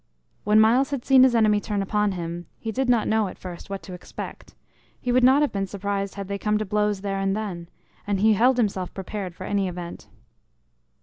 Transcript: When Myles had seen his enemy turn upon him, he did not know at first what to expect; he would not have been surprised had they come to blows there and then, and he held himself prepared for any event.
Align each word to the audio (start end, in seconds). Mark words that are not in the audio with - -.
When 0.45 0.59
Myles 0.59 0.89
had 0.89 1.05
seen 1.05 1.21
his 1.21 1.35
enemy 1.35 1.59
turn 1.59 1.83
upon 1.83 2.13
him, 2.13 2.47
he 2.57 2.71
did 2.71 2.89
not 2.89 3.07
know 3.07 3.27
at 3.27 3.37
first 3.37 3.69
what 3.69 3.83
to 3.83 3.93
expect; 3.93 4.55
he 4.99 5.11
would 5.11 5.23
not 5.23 5.43
have 5.43 5.51
been 5.51 5.67
surprised 5.67 6.15
had 6.15 6.27
they 6.27 6.39
come 6.39 6.57
to 6.57 6.65
blows 6.65 7.01
there 7.01 7.19
and 7.19 7.35
then, 7.37 7.69
and 8.07 8.19
he 8.19 8.33
held 8.33 8.57
himself 8.57 8.91
prepared 8.95 9.35
for 9.35 9.43
any 9.43 9.67
event. 9.67 10.07